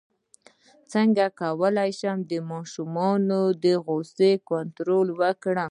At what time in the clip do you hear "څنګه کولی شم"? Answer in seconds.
0.91-2.17